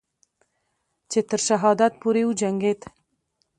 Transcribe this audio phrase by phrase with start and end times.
[1.11, 2.79] چې تر شهادت پورې وجنگید